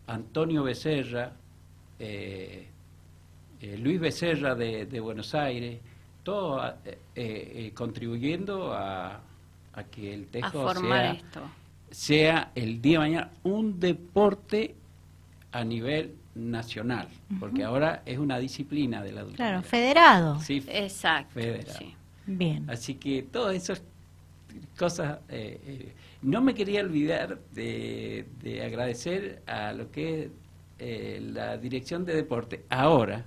Antonio 0.05 0.61
Becerra, 0.61 1.33
eh, 1.97 2.67
eh, 3.59 3.77
Luis 3.77 3.99
Becerra 3.99 4.53
de, 4.53 4.99
Buenos 4.99 5.33
Aires, 5.33 5.79
todo 6.21 6.63
eh, 6.85 6.97
eh, 7.15 7.71
contribuyendo 7.73 8.71
a, 8.73 9.21
que 9.91 10.13
el 10.13 10.27
tejo 10.27 10.73
sea, 10.73 11.21
sea 11.91 12.51
el 12.55 12.81
día 12.81 12.93
de 12.93 12.99
mañana 12.99 13.31
un 13.43 13.79
deporte 13.79 14.75
a 15.51 15.63
nivel 15.63 16.15
nacional, 16.35 17.07
porque 17.39 17.63
ahora 17.63 18.03
es 18.05 18.19
una 18.19 18.37
disciplina 18.37 19.01
del 19.01 19.19
adulto. 19.19 19.37
Claro, 19.37 19.61
federado. 19.63 20.39
Sí, 20.39 20.63
exacto. 20.67 21.39
Bien. 22.25 22.69
Así 22.69 22.95
que 22.95 23.23
todas 23.23 23.55
esas 23.55 23.81
cosas, 24.77 25.19
no 26.21 26.41
me 26.41 26.53
quería 26.53 26.81
olvidar 26.81 27.39
de, 27.53 28.25
agradecer 28.65 29.41
a 29.47 29.73
lo 29.73 29.91
que 29.91 30.29
es 30.79 31.21
la 31.21 31.57
dirección 31.57 32.03
de 32.05 32.15
deporte. 32.15 32.65
Ahora, 32.69 33.25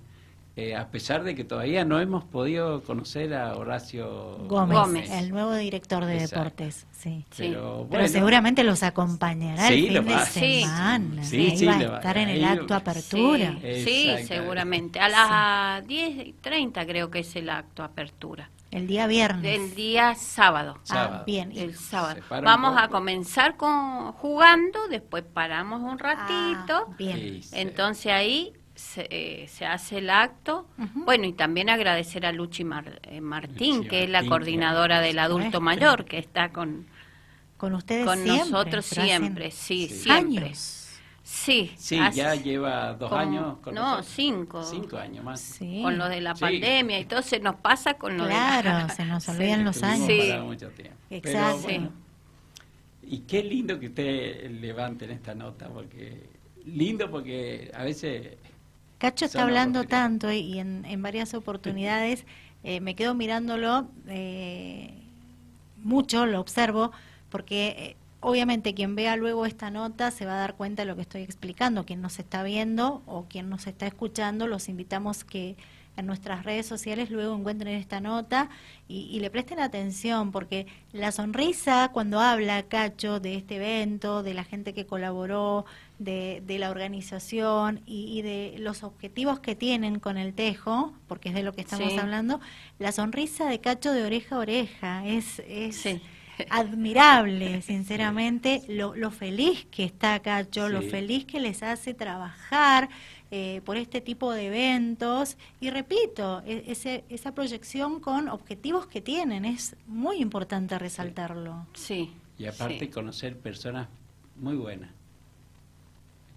eh, 0.57 0.75
a 0.75 0.90
pesar 0.90 1.23
de 1.23 1.35
que 1.35 1.45
todavía 1.45 1.85
no 1.85 2.00
hemos 2.00 2.25
podido 2.25 2.83
conocer 2.83 3.35
a 3.35 3.57
Horacio 3.57 4.38
Gómez, 4.49 5.11
el 5.11 5.30
nuevo 5.30 5.54
director 5.54 6.04
de 6.04 6.21
deportes, 6.21 6.87
sí. 6.90 7.25
Pero, 7.37 7.88
seguramente 8.09 8.64
los 8.64 8.83
acompañará 8.83 9.69
el 9.69 9.85
fin 9.85 10.04
de 10.04 10.26
semana. 10.26 11.25
Sí, 11.25 11.57
sí, 11.57 11.66
va 11.66 11.76
a 11.76 11.97
estar 11.97 12.19
en 12.19 12.28
el 12.28 12.45
acto 12.45 12.75
apertura. 12.75 13.57
Sí, 13.62 14.11
seguramente. 14.26 14.99
A 14.99 15.09
las 15.09 15.87
10 15.87 16.26
y 16.26 16.33
30 16.40 16.85
creo 16.85 17.11
que 17.11 17.21
es 17.21 17.37
el 17.37 17.49
acto 17.49 17.83
apertura. 17.83 18.50
El 18.71 18.87
día 18.87 19.09
viernes. 19.09 19.59
El 19.59 19.75
día 19.75 20.14
sábado. 20.14 20.78
Ah, 20.90 21.25
bien. 21.26 21.50
El 21.57 21.75
sábado. 21.75 22.21
Vamos 22.28 22.76
a 22.78 22.88
comenzar 22.88 23.57
con 23.57 24.12
jugando, 24.12 24.87
después 24.88 25.25
paramos 25.25 25.80
un 25.80 25.99
ratito. 25.99 26.87
Ah, 26.88 26.95
bien. 26.97 27.40
Entonces 27.52 28.12
ahí 28.12 28.52
se, 28.81 29.47
se, 29.49 29.67
hace 29.67 29.99
el 29.99 30.11
acto. 30.11 30.67
Bueno, 30.95 31.27
y 31.27 31.33
también 31.33 31.69
agradecer 31.69 32.25
a 32.25 32.33
Luchi 32.33 32.65
eh, 33.03 33.21
Martín, 33.21 33.87
que 33.87 34.05
es 34.05 34.11
la 34.11 34.25
coordinadora 34.25 35.01
del 35.01 35.19
adulto 35.19 35.61
mayor, 35.61 36.07
que 36.07 36.19
está 36.19 36.51
con, 36.51 36.87
con 37.57 37.75
ustedes 37.75 38.07
con 38.07 38.27
nosotros 38.27 38.87
siempre, 38.87 39.51
sí, 39.51 39.89
siempre. 39.89 40.53
Sí, 41.23 41.73
sí 41.77 42.01
ya 42.15 42.35
lleva 42.35 42.95
dos 42.95 43.13
años. 43.13 43.59
Con 43.59 43.75
no, 43.75 44.03
cinco. 44.03 44.65
Cinco 44.65 44.97
años 44.97 45.23
más. 45.23 45.59
Con 45.59 45.99
lo 45.99 46.09
de 46.09 46.21
la 46.21 46.35
pandemia 46.35 46.99
y 46.99 47.05
todo 47.05 47.23
se 47.23 47.39
nos 47.39 47.57
pasa 47.57 47.95
con 47.95 48.17
lo 48.17 48.25
claro, 48.25 48.89
se 48.97 49.05
nos 49.05 49.29
olvidan 49.29 49.65
los 49.65 49.83
años. 49.83 50.07
Sí. 50.07 50.33
Exacto. 51.11 51.93
y 53.03 53.19
qué 53.21 53.43
lindo 53.43 53.79
que 53.79 53.87
usted 53.87 54.51
levanten 54.51 55.11
esta 55.11 55.35
nota, 55.35 55.69
porque 55.69 56.31
lindo 56.65 57.11
porque 57.11 57.71
a 57.75 57.85
veces 57.85 58.39
Cacho 59.00 59.25
está 59.25 59.45
hablando 59.45 59.85
tanto 59.85 60.30
y 60.30 60.59
en, 60.59 61.02
varias 61.02 61.33
oportunidades 61.33 62.26
eh, 62.64 62.80
me 62.80 62.95
quedo 62.95 63.14
mirándolo. 63.14 63.88
Eh, 64.07 64.92
mucho, 65.83 66.26
lo 66.26 66.38
observo, 66.38 66.92
porque 67.30 67.69
eh, 67.69 67.97
obviamente 68.21 68.75
quien 68.75 68.95
vea 68.95 69.16
luego 69.16 69.47
esta 69.47 69.71
nota 69.71 70.11
se 70.11 70.26
va 70.26 70.35
a 70.35 70.40
dar 70.40 70.54
cuenta 70.54 70.83
de 70.83 70.87
lo 70.87 70.97
que 70.97 71.02
estoy 71.02 71.23
explicando. 71.23 71.87
Quien 71.87 72.02
nos 72.02 72.19
está 72.19 72.42
viendo 72.42 73.02
o 73.07 73.25
quien 73.25 73.49
nos 73.49 73.66
está 73.66 73.87
escuchando, 73.87 74.47
los 74.47 74.69
invitamos 74.69 75.25
que 75.25 75.57
en 75.97 76.07
nuestras 76.07 76.45
redes 76.45 76.66
sociales 76.66 77.11
luego 77.11 77.35
encuentren 77.35 77.75
esta 77.76 78.00
nota 78.00 78.50
y, 78.87 79.19
le 79.21 79.30
presten 79.30 79.61
atención, 79.61 80.30
porque 80.30 80.66
la 80.92 81.11
sonrisa 81.11 81.90
cuando 81.92 82.21
habla 82.21 82.62
Cacho 82.64 83.19
de 83.21 83.37
este 83.37 83.57
evento, 83.57 84.23
de 84.23 84.35
la 84.35 84.45
gente 84.45 84.75
que 84.75 84.87
colaboró, 84.87 85.64
de, 86.00 86.42
la 86.59 86.71
organización 86.71 87.83
y, 87.87 88.23
de 88.23 88.57
los 88.59 88.83
objetivos 88.83 89.38
que 89.38 89.54
tienen 89.54 90.00
con 90.00 90.19
el 90.19 90.35
tejo, 90.35 90.92
porque 91.07 91.28
es 91.28 91.35
de 91.35 91.42
lo 91.42 91.52
que 91.52 91.61
estamos 91.61 91.97
hablando, 91.99 92.40
la 92.78 92.90
sonrisa 92.90 93.49
de 93.49 93.61
Cacho 93.61 93.92
de 93.92 94.04
oreja 94.04 94.37
a 94.37 94.38
oreja 94.38 95.07
es... 95.07 95.40
es 95.47 95.87
admirable, 96.49 97.61
sinceramente, 97.61 98.62
lo, 98.66 98.97
lo, 98.97 99.11
feliz 99.11 99.66
que 99.71 99.85
está 99.85 100.21
Cacho, 100.21 100.71
lo 100.71 100.80
feliz 100.80 101.26
que 101.26 101.38
les 101.38 101.62
hace 101.62 101.92
trabajar, 101.92 102.88
eh, 103.33 103.61
por 103.64 103.76
este 103.76 104.00
tipo 104.00 104.33
de 104.33 104.47
eventos. 104.47 105.37
Y 105.61 105.71
repito, 105.71 106.42
e, 106.47 106.64
ese, 106.66 107.04
esa 107.11 107.33
proyección 107.33 108.00
con 108.00 108.28
objetivos 108.28 108.87
que 108.87 109.00
tienen, 109.00 109.45
es 109.45 109.76
muy 109.87 110.16
importante 110.16 110.78
resaltarlo. 110.78 111.66
Sí. 111.75 112.11
Y 112.38 112.47
aparte 112.47 112.88
conocer 112.88 113.38
personas 113.38 113.88
muy 114.35 114.57
buenas, 114.57 114.90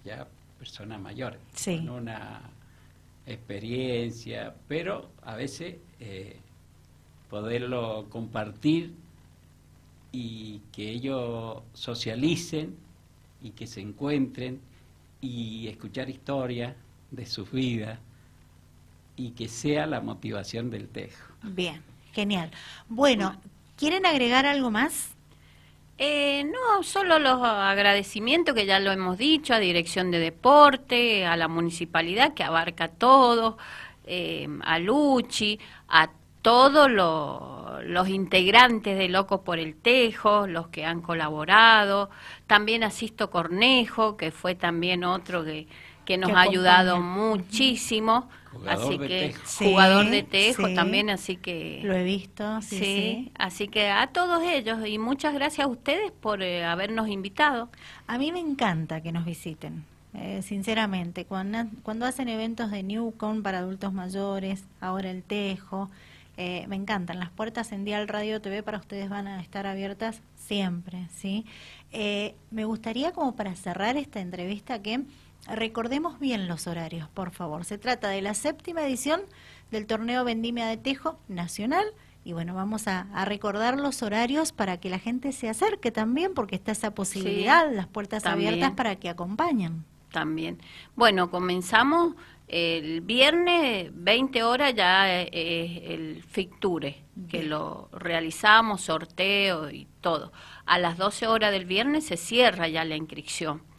ya 0.04 0.28
personas 0.58 1.00
mayores, 1.00 1.40
con 1.66 1.90
una 1.90 2.42
experiencia, 3.26 4.54
pero 4.68 5.10
a 5.22 5.36
veces 5.36 5.76
eh, 6.00 6.38
poderlo 7.30 8.08
compartir 8.10 8.94
y 10.12 10.62
que 10.72 10.90
ellos 10.90 11.64
socialicen 11.74 12.76
y 13.42 13.52
que 13.52 13.68
se 13.68 13.82
encuentren 13.82 14.62
y 15.20 15.68
escuchar 15.68 16.10
historias 16.10 16.76
de 17.12 17.26
sus 17.26 17.52
vidas 17.52 18.00
y 19.16 19.32
que 19.32 19.48
sea 19.48 19.86
la 19.86 20.02
motivación 20.02 20.70
del 20.70 20.88
tejo. 20.88 21.34
Bien, 21.44 21.82
genial. 22.12 22.52
Bueno, 22.90 23.40
¿quieren 23.78 24.06
agregar 24.06 24.46
algo 24.46 24.72
más? 24.72 25.12
Eh, 25.98 26.44
no, 26.46 26.84
solo 26.84 27.20
los 27.20 27.40
agradecimientos 27.44 28.56
que 28.56 28.66
ya 28.66 28.80
lo 28.80 28.92
hemos 28.92 29.18
dicho 29.18 29.54
a 29.54 29.60
Dirección 29.60 30.10
de 30.12 30.20
Deporte, 30.20 31.26
a 31.26 31.38
la 31.38 31.48
municipalidad 31.48 32.34
que 32.34 32.44
abarca 32.44 32.88
todo, 32.88 33.58
eh, 34.06 34.48
a 34.64 34.80
Luchi, 34.80 35.60
a 35.88 36.10
todos 36.42 36.92
los 36.92 38.10
integrantes 38.10 38.98
de 38.98 39.08
Locos 39.08 39.42
por 39.42 39.60
el 39.60 39.76
Tejo, 39.76 40.46
los 40.46 40.68
que 40.68 40.86
han 40.86 41.02
colaborado, 41.02 42.10
también 42.48 42.84
a 42.84 42.92
Sisto 42.92 43.30
Cornejo, 43.30 44.18
que 44.18 44.32
fue 44.32 44.56
también 44.56 45.06
otro 45.06 45.46
que, 45.46 45.68
que 46.06 46.18
nos 46.18 46.32
ha 46.32 46.42
ayudado 46.42 47.00
muchísimo. 47.00 48.30
Jugador 48.54 48.84
así 48.84 48.98
de 48.98 49.08
que 49.08 49.20
tejo. 49.28 49.66
jugador 49.66 50.10
de 50.10 50.24
tejo 50.24 50.74
también, 50.74 51.10
así 51.10 51.36
que 51.38 51.82
lo 51.84 51.94
he 51.96 52.04
visto. 52.04 52.62
Sí, 52.62 53.32
así 53.36 53.68
que 53.68 53.90
a 53.90 54.08
todos 54.08 54.44
ellos 54.44 54.86
y 54.88 54.98
muchas 55.00 55.34
gracias 55.34 55.66
a 55.66 55.70
ustedes 55.70 56.12
por 56.12 56.42
eh, 56.42 56.64
habernos 56.64 57.08
invitado. 57.08 57.70
A 58.08 58.18
mí 58.18 58.32
me 58.32 58.40
encanta 58.40 59.02
que 59.02 59.12
nos 59.12 59.26
visiten. 59.26 59.86
Eh, 60.16 60.42
sinceramente, 60.44 61.26
cuando, 61.26 61.66
cuando 61.82 62.06
hacen 62.06 62.30
eventos 62.30 62.70
de 62.70 62.84
Newcom 62.84 63.42
para 63.42 63.60
adultos 63.60 63.94
mayores, 63.94 64.64
ahora 64.80 65.10
el 65.10 65.24
Tejo, 65.24 65.90
eh, 66.38 66.66
me 66.68 66.76
encantan. 66.76 67.20
Las 67.20 67.30
puertas 67.30 67.72
en 67.72 67.84
Dial 67.86 68.08
Radio 68.08 68.42
TV 68.42 68.64
para 68.64 68.78
ustedes 68.78 69.10
van 69.10 69.28
a 69.28 69.42
estar 69.42 69.66
abiertas 69.66 70.22
siempre, 70.36 71.08
¿sí? 71.16 71.46
Eh, 71.92 72.36
me 72.52 72.66
gustaría 72.66 73.12
como 73.12 73.36
para 73.36 73.56
cerrar 73.56 73.98
esta 73.98 74.20
entrevista 74.20 74.82
que 74.82 75.02
recordemos 75.48 76.20
bien 76.20 76.48
los 76.48 76.68
horarios, 76.68 77.10
por 77.10 77.32
favor. 77.32 77.66
Se 77.66 77.78
trata 77.78 78.10
de 78.10 78.22
la 78.22 78.34
séptima 78.34 78.86
edición 78.86 79.22
del 79.72 79.86
torneo 79.86 80.24
Vendimia 80.24 80.68
de 80.68 80.78
Tejo 80.78 81.20
Nacional. 81.28 81.86
Y 82.26 82.32
bueno, 82.32 82.54
vamos 82.54 82.88
a, 82.88 83.08
recordar 83.26 83.78
los 83.78 84.02
horarios 84.02 84.54
para 84.54 84.78
que 84.80 84.90
la 84.90 85.00
gente 85.00 85.34
se 85.34 85.50
acerque 85.50 85.92
también, 85.92 86.34
porque 86.34 86.56
está 86.56 86.72
esa 86.72 86.96
posibilidad, 86.96 87.70
las 87.72 87.88
puertas 87.88 88.26
abiertas 88.26 88.72
para 88.72 88.96
que 88.96 89.10
acompañen. 89.10 89.84
También. 90.12 90.60
Bueno, 90.96 91.30
comenzamos 91.30 92.16
el 92.48 93.02
viernes, 93.02 93.92
20 93.94 94.44
horas, 94.44 94.74
ya 94.76 95.22
es 95.22 95.82
el 95.84 96.24
Ficture, 96.24 97.04
que 97.28 97.44
lo 97.44 97.90
realizamos, 97.92 98.82
sorteo 98.82 99.70
y 99.70 99.88
todo. 100.00 100.32
A 100.66 100.80
las 100.80 100.98
12 100.98 101.28
horas 101.28 101.52
del 101.52 101.66
viernes 101.66 102.06
se 102.06 102.16
cierra 102.16 102.70
ya 102.70 102.86
la 102.86 102.96
inscripción 102.96 103.73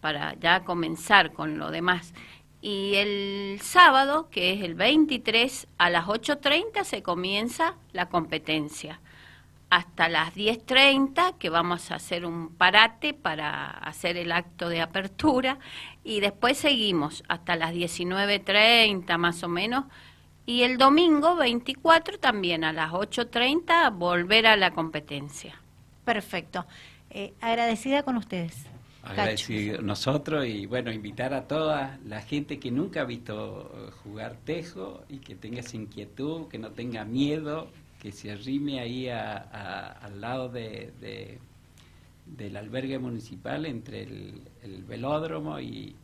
para 0.00 0.34
ya 0.34 0.64
comenzar 0.64 1.32
con 1.32 1.58
lo 1.58 1.70
demás. 1.70 2.14
Y 2.60 2.94
el 2.96 3.60
sábado, 3.62 4.28
que 4.30 4.52
es 4.52 4.62
el 4.62 4.74
23, 4.74 5.68
a 5.78 5.90
las 5.90 6.06
8.30 6.06 6.84
se 6.84 7.02
comienza 7.02 7.74
la 7.92 8.08
competencia 8.08 9.00
hasta 9.70 10.08
las 10.08 10.34
10.30, 10.34 11.36
que 11.38 11.50
vamos 11.50 11.90
a 11.90 11.96
hacer 11.96 12.24
un 12.24 12.54
parate 12.54 13.12
para 13.12 13.68
hacer 13.68 14.16
el 14.16 14.32
acto 14.32 14.68
de 14.68 14.80
apertura, 14.80 15.58
y 16.04 16.20
después 16.20 16.56
seguimos 16.56 17.22
hasta 17.28 17.54
las 17.54 17.74
19.30 17.74 19.18
más 19.18 19.42
o 19.42 19.48
menos, 19.48 19.84
y 20.46 20.62
el 20.62 20.78
domingo 20.78 21.36
24 21.36 22.18
también 22.18 22.64
a 22.64 22.72
las 22.72 22.92
8.30 22.92 23.92
volver 23.92 24.46
a 24.46 24.56
la 24.56 24.70
competencia. 24.70 25.60
Perfecto. 26.06 26.64
Eh, 27.10 27.34
agradecida 27.42 28.02
con 28.02 28.16
ustedes. 28.16 28.77
Agradecido 29.02 29.80
nosotros 29.80 30.46
y 30.46 30.66
bueno, 30.66 30.92
invitar 30.92 31.32
a 31.32 31.46
toda 31.46 31.98
la 32.04 32.20
gente 32.20 32.58
que 32.58 32.70
nunca 32.70 33.02
ha 33.02 33.04
visto 33.04 33.92
jugar 34.02 34.36
tejo 34.44 35.04
y 35.08 35.18
que 35.18 35.34
tenga 35.34 35.60
esa 35.60 35.76
inquietud, 35.76 36.48
que 36.48 36.58
no 36.58 36.70
tenga 36.72 37.04
miedo, 37.04 37.70
que 38.00 38.12
se 38.12 38.32
arrime 38.32 38.80
ahí 38.80 39.08
al 39.08 40.20
lado 40.20 40.48
de, 40.48 41.38
del 42.26 42.56
albergue 42.56 42.98
municipal 42.98 43.66
entre 43.66 44.02
el, 44.02 44.84
velódromo 44.86 45.60
y, 45.60 45.96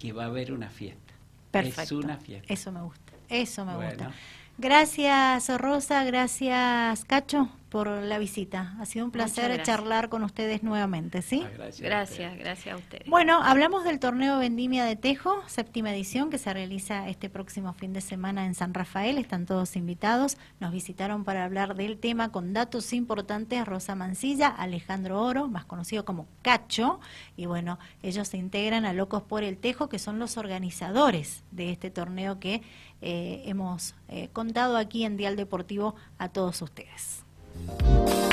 que 0.00 0.12
va 0.12 0.24
a 0.24 0.26
haber 0.26 0.52
una 0.52 0.68
fiesta. 0.68 1.14
Perfecto. 1.52 1.82
Es 1.82 1.92
una 1.92 2.16
fiesta. 2.18 2.52
Eso 2.52 2.72
me 2.72 2.82
gusta, 2.82 3.12
eso 3.28 3.64
me 3.64 3.76
gusta. 3.76 4.12
Gracias 4.58 5.48
Rosa, 5.60 6.02
gracias 6.04 7.04
Cacho 7.04 7.50
por 7.76 7.88
la 7.88 8.16
visita. 8.18 8.74
Ha 8.80 8.86
sido 8.86 9.04
un 9.04 9.10
placer 9.10 9.62
charlar 9.62 10.08
con 10.08 10.22
ustedes 10.22 10.62
nuevamente, 10.62 11.20
¿sí? 11.20 11.42
Ah, 11.44 11.68
gracias, 11.78 12.38
gracias, 12.38 12.74
a 12.74 12.78
ustedes. 12.78 13.06
Bueno, 13.06 13.42
hablamos 13.42 13.84
del 13.84 13.98
torneo 13.98 14.38
Vendimia 14.38 14.86
de 14.86 14.96
Tejo, 14.96 15.42
séptima 15.46 15.92
edición, 15.92 16.30
que 16.30 16.38
se 16.38 16.54
realiza 16.54 17.06
este 17.06 17.28
próximo 17.28 17.74
fin 17.74 17.92
de 17.92 18.00
semana 18.00 18.46
en 18.46 18.54
San 18.54 18.72
Rafael. 18.72 19.18
Están 19.18 19.44
todos 19.44 19.76
invitados. 19.76 20.38
Nos 20.58 20.72
visitaron 20.72 21.24
para 21.24 21.44
hablar 21.44 21.74
del 21.74 21.98
tema 21.98 22.32
con 22.32 22.54
datos 22.54 22.94
importantes 22.94 23.66
Rosa 23.66 23.94
Mancilla, 23.94 24.48
Alejandro 24.48 25.20
Oro, 25.20 25.46
más 25.46 25.66
conocido 25.66 26.06
como 26.06 26.26
Cacho. 26.40 26.98
Y 27.36 27.44
bueno, 27.44 27.78
ellos 28.02 28.26
se 28.28 28.38
integran 28.38 28.86
a 28.86 28.94
Locos 28.94 29.22
por 29.22 29.44
el 29.44 29.58
Tejo, 29.58 29.90
que 29.90 29.98
son 29.98 30.18
los 30.18 30.38
organizadores 30.38 31.44
de 31.50 31.72
este 31.72 31.90
torneo 31.90 32.40
que 32.40 32.62
eh, 33.02 33.42
hemos 33.44 33.94
eh, 34.08 34.30
contado 34.32 34.78
aquí 34.78 35.04
en 35.04 35.18
Dial 35.18 35.36
Deportivo 35.36 35.94
a 36.16 36.30
todos 36.30 36.62
ustedes. 36.62 37.25
Música 37.64 38.25